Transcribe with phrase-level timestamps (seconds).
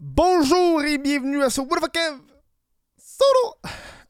[0.00, 2.18] Bonjour et bienvenue à ce What the Kev
[2.96, 3.54] Solo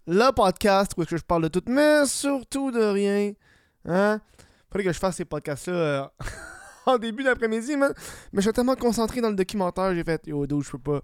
[0.07, 3.33] Le podcast où est-ce que je parle de tout, mais surtout de rien.
[3.87, 4.21] Hein?
[4.71, 6.07] Faudrait que je fasse ces podcasts-là euh,
[6.87, 7.95] en début d'après-midi, man.
[8.33, 11.01] Mais je suis tellement concentré dans le documentaire, j'ai fait Yo, do, je peux pas.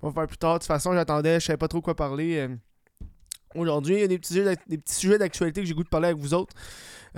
[0.00, 0.54] On va faire plus tard.
[0.54, 2.38] De toute façon, j'attendais, je savais pas trop quoi parler.
[2.38, 2.56] euh,
[3.54, 6.34] Aujourd'hui, il y a des petits sujets d'actualité que j'ai goût de parler avec vous
[6.34, 6.54] autres.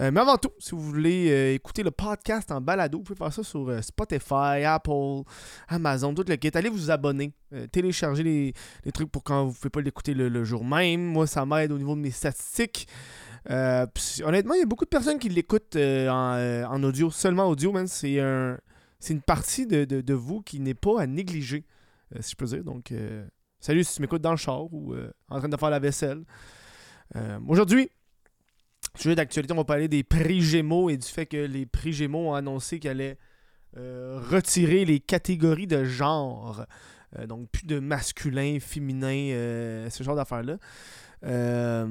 [0.01, 3.17] Euh, mais avant tout, si vous voulez euh, écouter le podcast en balado, vous pouvez
[3.17, 5.23] faire ça sur euh, Spotify, Apple,
[5.69, 6.51] Amazon, tout le kit.
[6.55, 7.33] Allez vous abonner,
[7.71, 11.05] télécharger les, trucs pour quand vous ne pouvez pas l'écouter le, jour même.
[11.05, 12.89] Moi, ça m'aide au niveau de mes statistiques.
[13.49, 17.73] Honnêtement, il y a beaucoup de personnes qui l'écoutent en, audio, seulement audio.
[17.87, 18.59] C'est un,
[18.99, 21.65] c'est une partie de, de- vous qui n'est pas à négliger,
[22.21, 22.65] si je peux dire.
[22.65, 22.93] Donc,
[23.65, 26.23] salut si tu m'écoutes dans le char ou euh, en train de faire la vaisselle.
[27.17, 27.89] Euh, Aujourd'hui,
[28.95, 32.29] sujet d'actualité, on va parler des prix Gémeaux et du fait que les prix Gémeaux
[32.29, 33.17] ont annoncé qu'ils allaient
[33.79, 36.67] euh, retirer les catégories de genre.
[37.29, 40.57] Donc, plus de masculin, féminin, ce genre d'affaires-là.
[41.23, 41.87] Première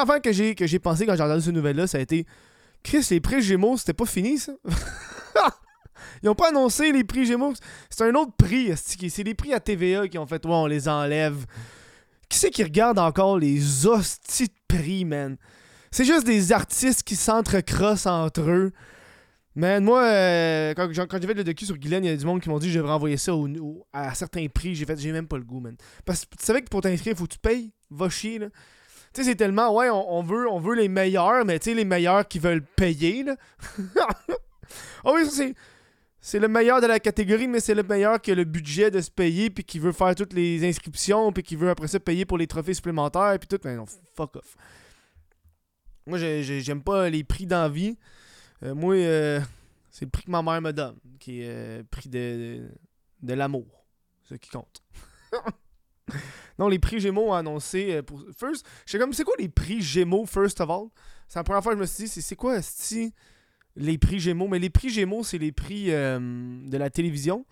[0.00, 2.26] affaire que j'ai, que j'ai pensé quand j'ai entendu cette nouvelle-là, ça a été
[2.82, 4.52] Chris, les prix Gémeaux, c'était pas fini, ça?
[6.22, 7.54] Ils ont pas annoncé les prix Gémeaux.
[7.90, 10.88] C'est un autre prix, c'est les prix à TVA qui ont fait, ouais, on les
[10.88, 11.46] enlève.
[12.28, 15.36] Qui c'est qui regarde encore les hosties de prix, man?
[15.90, 18.72] C'est juste des artistes qui s'entrecrossent entre eux.
[19.56, 22.26] Man, moi, euh, quand, quand j'ai fait le docu sur Guylaine, il y a du
[22.26, 23.32] monde qui m'ont dit que je devrais envoyer ça
[23.92, 24.74] à certains prix.
[24.74, 25.76] J'ai fait, j'ai même pas le goût, man.
[26.04, 27.70] Parce que tu savais que pour t'inscrire, faut que tu payes.
[27.90, 28.48] Va chier, là.
[29.12, 31.84] Tu sais, c'est tellement, ouais, on, veut, on veut les meilleurs, mais tu sais, les
[31.84, 33.36] meilleurs qui veulent payer, là.
[35.04, 35.54] Ah oui, ça, c'est.
[36.26, 39.02] C'est le meilleur de la catégorie, mais c'est le meilleur qui a le budget de
[39.02, 42.24] se payer, puis qui veut faire toutes les inscriptions, puis qui veut après ça payer
[42.24, 43.58] pour les trophées supplémentaires, puis tout.
[43.62, 44.56] Mais non, fuck off.
[46.06, 47.98] Moi, j'ai- j'ai- j'aime pas les prix d'envie.
[48.62, 49.38] Euh, moi, euh,
[49.90, 52.70] c'est le prix que ma mère me donne, qui est euh, le prix de,
[53.20, 53.84] de, l'amour.
[54.22, 54.82] Ce qui compte.
[56.58, 58.24] non, les prix Gémeaux ont annoncé euh, pour.
[58.34, 60.86] First, j'étais comme, c'est quoi les prix Gémeaux, first of all?
[61.28, 63.12] C'est la première fois que je me suis dit, c'est- c'est quoi, si
[63.76, 67.44] les prix Gémeaux Mais les prix Gémeaux, c'est les prix euh, de la télévision.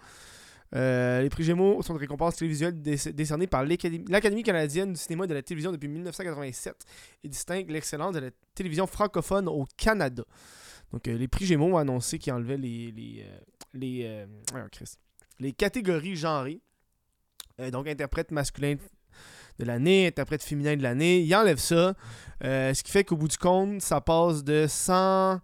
[0.75, 5.25] Euh, les prix Gémeaux sont des récompenses télévisuelles dé- décernées par l'Académie canadienne du cinéma
[5.25, 6.75] et de la télévision depuis 1987
[7.25, 10.25] et distinguent l'excellence de la télévision francophone au Canada.
[10.93, 12.91] Donc, euh, les prix Gémeaux ont annoncé qu'ils enlevaient les,
[13.75, 14.27] les, euh,
[15.39, 16.61] les, catégories genrées.
[17.71, 18.77] Donc, interprète masculin
[19.59, 21.21] de l'année, interprète féminin de l'année.
[21.21, 21.95] Ils enlèvent ça.
[22.43, 25.39] Ce qui fait qu'au bout du compte, ça passe de 100.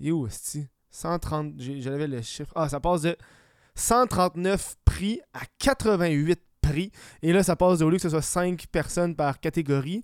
[0.00, 0.66] Il est où, esti?
[0.90, 1.54] 130.
[1.58, 2.52] j'ai- J'avais le chiffre.
[2.56, 3.16] Ah, ça passe de
[3.74, 6.90] 139 prix à 88 prix.
[7.22, 10.02] Et là, ça passe de, au lieu que ce soit 5 personnes par catégorie,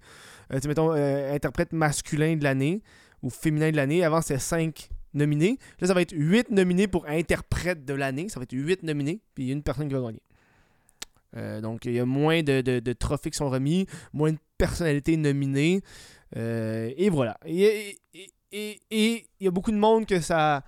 [0.52, 2.82] euh, tu mettons, euh, interprète masculin de l'année
[3.22, 4.04] ou féminin de l'année.
[4.04, 5.58] Avant, c'était 5 nominés.
[5.80, 8.28] Là, ça va être 8 nominés pour interprète de l'année.
[8.28, 10.22] Ça va être 8 nominés, puis il y a une personne qui va gagner.
[11.36, 15.16] Euh, donc, il y a moins de, de- trophées qui sont remis, moins de personnalités
[15.16, 15.82] nominées.
[16.36, 17.36] euh, et voilà.
[17.44, 17.98] Et-
[18.52, 18.80] et-
[19.40, 20.62] il y a beaucoup de monde que ça,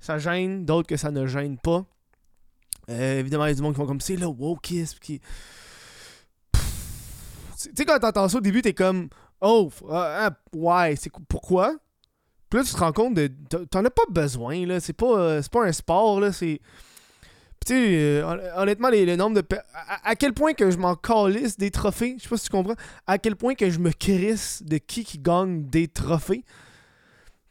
[0.00, 1.84] ça gêne, d'autres que ça ne gêne pas.
[2.90, 5.20] Euh, évidemment, il y a du monde qui font comme c'est le wokisme qui.
[6.52, 9.08] Tu sais, quand t'entends ça au début, t'es comme
[9.40, 11.74] Oh, ah, ah, ouais, c'est qu- pourquoi?
[12.48, 13.28] Puis là, tu te rends compte de.
[13.70, 14.78] t'en- as pas besoin, là.
[14.80, 16.32] C'est pas, euh, pas un sport, là.
[16.32, 16.60] C'est.
[17.70, 19.46] Euh, hon- honnêtement, le nombre de.
[19.74, 22.50] À, à quel point que je m'en calisse des trophées, je sais pas si tu
[22.50, 22.74] comprends.
[23.06, 26.44] À quel point que je me crisse de qui qui gagne des trophées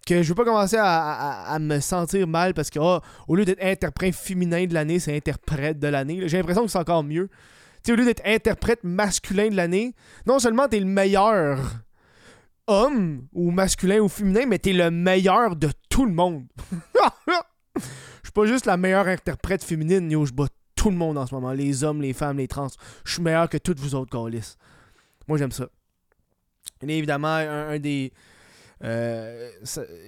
[0.06, 3.63] que je veux pas commencer à, me sentir mal parce que ah, au lieu d'être
[3.63, 6.28] interprète féminin de l'année, c'est interprète de l'année.
[6.28, 7.29] J'ai l'impression que c'est encore mieux.
[7.84, 9.95] Tu sais, au lieu d'être interprète masculin de l'année,
[10.25, 11.59] non seulement t'es le meilleur
[12.67, 16.45] homme ou masculin ou féminin, mais t'es le meilleur de tout le monde.
[17.75, 17.81] Je
[18.28, 21.34] suis pas juste la meilleure interprète féminine, yo, je bats tout le monde en ce
[21.35, 22.67] moment, les hommes, les femmes, les trans.
[23.03, 24.56] Je suis meilleur que toutes vous autres, Gaulis.
[25.28, 25.67] Moi, j'aime ça.
[26.81, 28.11] Et évidemment, un des.
[28.83, 29.51] Euh,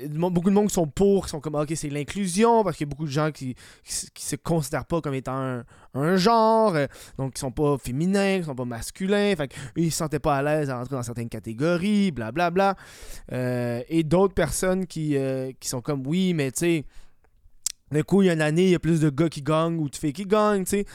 [0.10, 2.90] beaucoup de monde qui sont pour, qui sont comme, ok, c'est l'inclusion, parce qu'il y
[2.90, 6.88] a beaucoup de gens qui, se considèrent pas comme étant un, genre, euh,
[7.18, 10.42] donc qui sont pas féminins, qui sont pas masculins, fait qu'ils se sentaient pas à
[10.42, 12.76] l'aise à rentrer dans certaines catégories, blablabla.
[13.32, 15.18] Euh, et d'autres personnes qui,
[15.62, 16.86] sont comme, oui, mais tu sais,
[17.92, 19.78] d'un coup, il y a une année, il y a plus de gars qui gagnent
[19.78, 20.86] ou de filles qui gagnent, tu sais.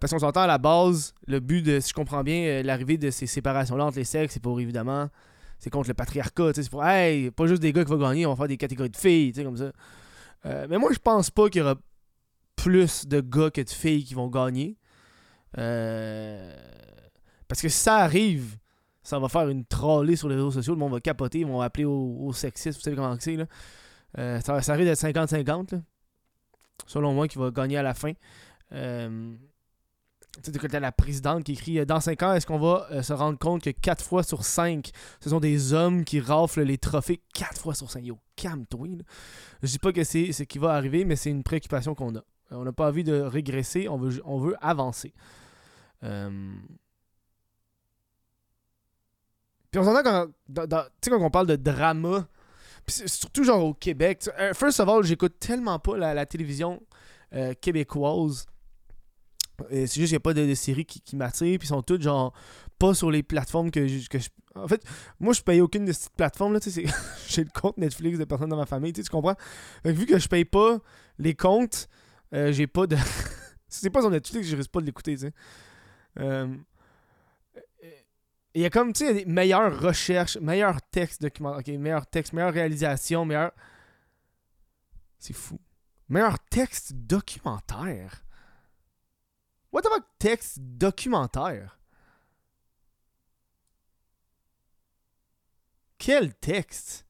[0.00, 3.10] Parce qu'on s'entend à la base, le but de, si je comprends bien, l'arrivée de
[3.10, 5.08] ces séparations-là entre les sexes, c'est pour évidemment,
[5.58, 6.52] c'est contre le patriarcat.
[6.54, 8.90] C'est pour, hey, pas juste des gars qui vont gagner, on va faire des catégories
[8.90, 9.72] de filles, tu comme ça.
[10.46, 11.76] Euh, mais moi, je pense pas qu'il y aura
[12.56, 14.76] plus de gars que de filles qui vont gagner.
[15.56, 16.54] Euh,
[17.46, 18.56] parce que si ça arrive,
[19.02, 21.60] ça va faire une trollée sur les réseaux sociaux, le monde va capoter, ils vont
[21.60, 23.46] appeler au, au sexisme, vous savez comment c'est, là.
[24.18, 25.80] Euh, ça, ça arrive d'être 50-50, là
[26.86, 28.12] selon moi, qui va gagner à la fin.
[28.72, 29.34] Euh,
[30.42, 33.12] tu sais, t'as la présidente qui écrit Dans 5 ans, est-ce qu'on va euh, se
[33.12, 34.90] rendre compte que 4 fois sur 5,
[35.20, 38.98] ce sont des hommes qui raflent les trophées 4 fois sur 5 Yo, calme-toi.
[39.62, 42.18] Je dis pas que c'est ce qui va arriver, mais c'est une préoccupation qu'on a.
[42.18, 45.12] Euh, On n'a pas envie de régresser, on veut, on veut avancer.
[46.04, 46.52] Euh,
[49.70, 50.28] Puis on s'entend quand,
[51.02, 52.28] quand on parle de drama,
[52.86, 54.28] surtout genre au Québec.
[54.54, 56.80] First of all, j'écoute tellement pas la, la télévision
[57.60, 58.46] québécoise.
[59.70, 61.82] C'est juste qu'il n'y a pas de, de séries qui, qui m'attirent, puis ils sont
[61.82, 62.32] toutes genre
[62.78, 64.06] pas sur les plateformes que je,
[64.54, 64.82] En fait,
[65.18, 66.60] moi je paye aucune de ces plateformes là,
[67.28, 69.36] j'ai le compte Netflix de personnes dans ma famille, tu comprends?
[69.84, 70.78] Vu que je paye pas
[71.18, 71.88] les comptes,
[72.34, 72.96] euh, j'ai pas de.
[72.96, 73.02] si
[73.80, 75.32] c'est pas sur Netflix, je risque pas de l'écouter, tu sais.
[76.20, 76.54] Euh,
[78.54, 82.32] Il y a comme, tu sais, des meilleures recherches, meilleurs textes documentaires, ok, meilleurs textes,
[82.32, 83.52] meilleures réalisations, meilleurs.
[85.18, 85.58] C'est fou.
[86.08, 88.24] Meilleur texte documentaire.
[89.72, 91.78] What the fuck, texte documentaire?
[95.98, 97.04] Quel texte?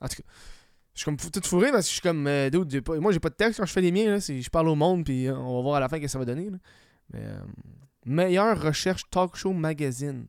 [0.00, 0.28] En tout cas,
[0.94, 2.26] je suis comme tout fourré parce que je suis comme.
[2.26, 4.10] euh, dude, pas- moi, j'ai pas de texte quand je fais les miens.
[4.10, 6.08] Là, je parle au monde, puis euh, on va voir à la fin ce que
[6.08, 6.50] ça va donner.
[7.10, 7.40] Mais, euh,
[8.04, 10.26] meilleure recherche talk show magazine.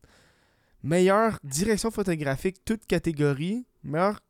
[0.84, 3.66] Meilleure direction photographique, toute catégorie.
[3.84, 4.22] Meilleure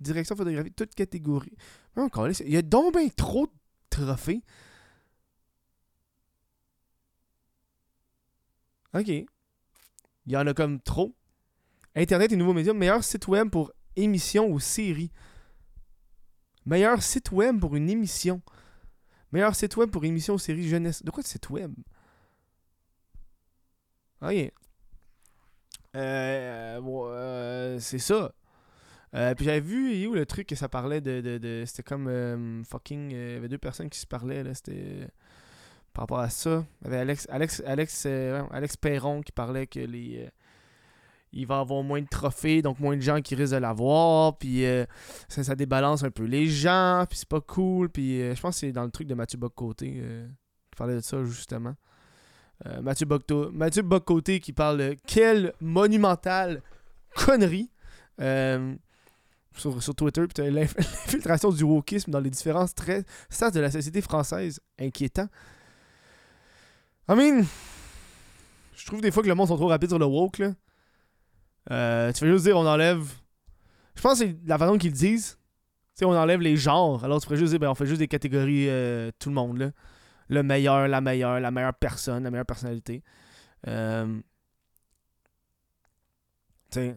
[0.00, 1.56] direction photographique, toute catégorie.
[1.94, 3.52] Encore il y a donc bien trop de
[3.92, 4.42] trophées.
[8.94, 9.08] Ok.
[9.08, 9.26] Il
[10.26, 11.14] y en a comme trop.
[11.94, 15.10] Internet et nouveaux médias, meilleur site web pour émission ou série.
[16.64, 18.40] Meilleur site web pour une émission.
[19.32, 21.02] Meilleur site web pour émission ou série jeunesse.
[21.02, 21.74] De quoi de site web?
[24.20, 24.52] Ok.
[25.94, 28.32] Euh, euh, c'est ça.
[29.14, 31.20] Euh, puis j'avais vu où le truc que ça parlait de.
[31.20, 33.12] de, de- c'était comme euh, fucking.
[33.12, 34.54] euh, Il y avait deux personnes qui se parlaient là.
[34.54, 35.06] C'était.
[35.92, 36.64] par rapport à ça.
[36.80, 38.06] Il y avait Alex, Alex, Alex,
[38.50, 40.28] Alex Perron qui parlait que les.
[41.32, 44.38] il va avoir moins de trophées, donc moins de gens qui risquent de l'avoir.
[44.38, 44.64] Puis
[45.28, 47.04] ça, débalance un peu les gens.
[47.08, 47.90] Puis c'est pas cool.
[47.90, 51.22] Puis je pense que c'est dans le truc de Mathieu Bocoté qui parlait de ça
[51.24, 51.74] justement.
[52.80, 53.82] Mathieu, Bocto- Mathieu
[54.38, 56.62] qui parle de quelle monumentale
[57.14, 57.68] connerie.
[58.20, 58.74] Euh,
[59.56, 64.60] sur, sur Twitter, puis l'infiltration du wokisme dans les différents strates de la société française.
[64.78, 65.28] Inquiétant.
[67.08, 67.44] I mean,
[68.76, 70.52] je trouve des fois que le monde sont trop rapides sur le woke, là.
[71.70, 73.06] Euh, tu fais juste dire on enlève.
[73.94, 75.38] Je pense que c'est la façon qu'ils disent.
[75.96, 77.04] Tu on enlève les genres.
[77.04, 79.58] Alors tu ferais juste dire, ben, on fait juste des catégories euh, tout le monde,
[79.58, 79.70] là.
[80.28, 83.02] Le meilleur, la meilleure, la meilleure personne, la meilleure personnalité.
[83.68, 84.18] Euh,
[86.70, 86.96] tu sais.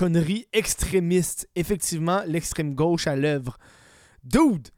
[0.00, 1.46] Connerie extrémiste.
[1.56, 3.58] Effectivement, l'extrême gauche à l'œuvre.
[4.24, 4.68] Dude!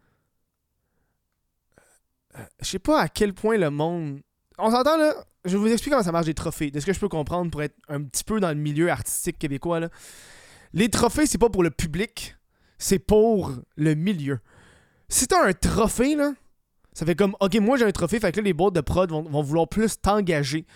[2.36, 4.20] Euh, Je sais pas à quel point le monde.
[4.58, 5.14] On s'entend là?
[5.44, 6.72] Je vous expliquer comment ça marche des trophées.
[6.72, 9.38] De ce que je peux comprendre pour être un petit peu dans le milieu artistique
[9.38, 9.78] québécois.
[9.78, 9.90] Là.
[10.72, 12.34] Les trophées, c'est pas pour le public,
[12.78, 14.40] c'est pour le milieu.
[15.08, 16.32] Si t'as un trophée, là,
[16.94, 19.08] ça fait comme, ok, moi j'ai un trophée, fait que là, les boîtes de prod
[19.08, 20.66] vont, vont vouloir plus t'engager.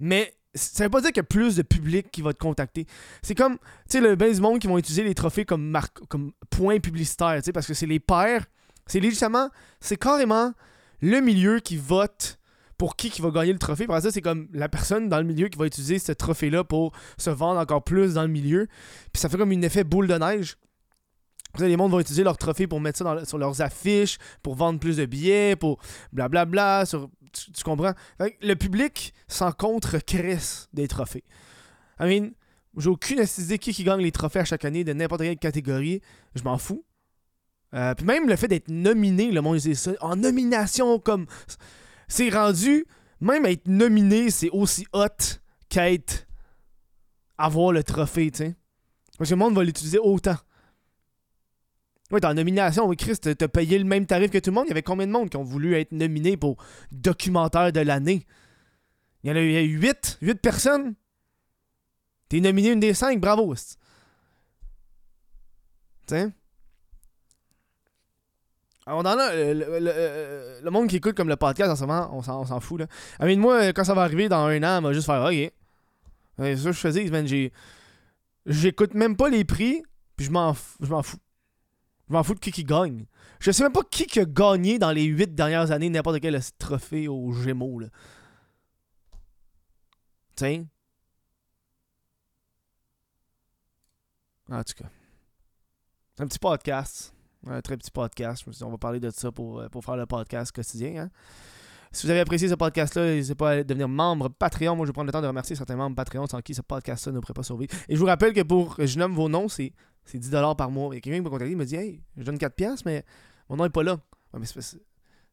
[0.00, 2.86] Mais ça veut pas dire qu'il y a plus de public qui va te contacter.
[3.22, 5.98] C'est comme, tu sais, le ben du monde qui vont utiliser les trophées comme, marque,
[6.08, 8.44] comme point publicitaire, tu sais, parce que c'est les pairs.
[8.86, 9.48] C'est légitimement,
[9.80, 10.52] c'est carrément
[11.00, 12.38] le milieu qui vote
[12.76, 13.86] pour qui qui va gagner le trophée.
[13.86, 16.92] Par ça, c'est comme la personne dans le milieu qui va utiliser ce trophée-là pour
[17.16, 18.66] se vendre encore plus dans le milieu.
[19.12, 20.56] Puis ça fait comme un effet boule de neige.
[21.58, 24.96] Les mondes vont utiliser leur trophée pour mettre ça sur leurs affiches, pour vendre plus
[24.96, 25.78] de billets, pour
[26.12, 26.86] blablabla.
[26.86, 27.92] Sur, tu, tu comprends?
[28.18, 31.24] Le public s'en contre cresse des trophées.
[32.00, 32.30] I mean,
[32.76, 36.00] j'ai aucune idée qui, qui gagne les trophées à chaque année de n'importe quelle catégorie.
[36.34, 36.84] Je m'en fous.
[37.74, 41.26] Euh, puis même le fait d'être nominé, le monde dit ça, en nomination comme.
[42.08, 42.86] C'est rendu.
[43.20, 46.26] Même être nominé, c'est aussi hot qu'être.
[47.38, 48.54] avoir le trophée, tu.
[49.18, 50.36] Parce que le monde va l'utiliser autant.
[52.12, 54.66] Ouais, t'es en nomination, oui, Chris, t'as payé le même tarif que tout le monde.
[54.66, 58.26] Il y avait combien de monde qui ont voulu être nominé pour documentaire de l'année?
[59.24, 60.94] Il y en a eu 8, 8 personnes.
[62.28, 63.54] T'es nominé une des 5, bravo.
[66.06, 66.28] T'sais?
[68.84, 71.82] Alors, dans là, le, le- le- le monde qui écoute comme le podcast en ce
[71.82, 72.80] moment, on s'en, on fout.
[72.80, 72.86] Là.
[73.20, 75.52] I mean, moi, quand ça va arriver dans un an, on va juste faire OK.
[76.38, 77.52] C'est ça que je faisais,
[78.46, 79.82] j'écoute même pas les prix,
[80.16, 81.18] puis je m'en fous.
[82.12, 83.06] Je m'en fous de qui qui gagne.
[83.40, 87.08] Je sais même pas qui a gagné dans les 8 dernières années n'importe quel trophée
[87.08, 87.78] aux Gémeaux.
[87.78, 87.86] Là.
[90.36, 90.66] Tiens.
[94.50, 94.90] En tout cas.
[96.18, 97.14] Un petit podcast.
[97.46, 98.44] Un très petit podcast.
[98.60, 101.04] On va parler de ça pour, euh, pour faire le podcast quotidien.
[101.04, 101.10] Hein.
[101.92, 104.76] Si vous avez apprécié ce podcast-là, n'hésitez pas à devenir membre Patreon.
[104.76, 107.12] Moi, je vais prendre le temps de remercier certains membres Patreon sans qui ce podcast-là
[107.12, 107.74] ne pourrait pas survivre.
[107.88, 109.72] Et je vous rappelle que pour Je nomme vos noms, c'est
[110.06, 110.94] 10$ par mois.
[110.94, 113.04] Il y a quelqu'un qui m'a contacté, il me dit Hey, je donne 4$, mais
[113.48, 113.98] mon nom n'est pas là.
[114.38, 114.46] mais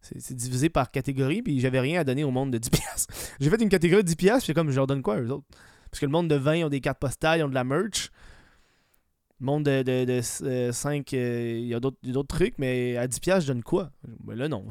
[0.01, 3.07] c'est divisé par catégorie, puis j'avais rien à donner au monde de 10$.
[3.39, 5.45] J'ai fait une catégorie de 10$, puis comme je leur donne quoi eux autres?
[5.89, 8.11] Parce que le monde de 20 ont des cartes postales, ils ont de la merch.
[9.41, 13.41] Monde de, de, de 5, euh, euh, il y a d'autres trucs, mais à 10$,
[13.41, 13.89] je donne quoi?
[14.25, 14.65] Ben Là, non.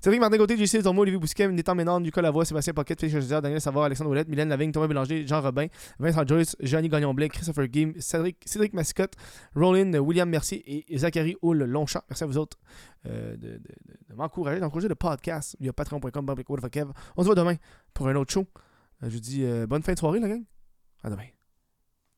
[0.00, 3.42] Cédric Martin Côté, JC Tourmo, Olivier Bousquet, Nathan Ménard, Nicolas Lavoie, Sébastien Pocket, Félix Chaudière,
[3.42, 5.66] Daniel Savard, Alexandre Ouellette, Mylène Lavigne, Thomas Bélanger, Jean Robin,
[5.98, 9.14] Vincent Joyce, Johnny Gagnon-Blais, Christopher Game, Cédric, Cédric Mascotte,
[9.56, 12.02] Roland, William Mercier et Zachary Hull Longchamp.
[12.08, 12.58] Merci à vous autres
[13.06, 16.26] euh, de, de, m'encourager, d'encourager le podcast via patreon.com.
[17.16, 17.56] On se voit demain
[17.92, 18.46] pour un autre show.
[19.02, 20.44] je vous dis bonne fin de soirée, la gang.
[21.02, 21.35] À demain.